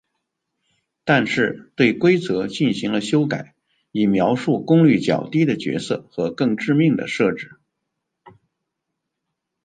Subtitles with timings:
[1.05, 3.53] 但是，对规则进行了修改，
[3.91, 7.51] 以描述功率较低的角色和更致命的设置。